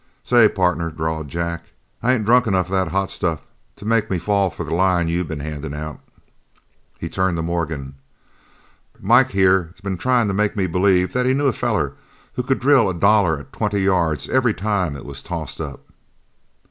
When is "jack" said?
1.27-1.65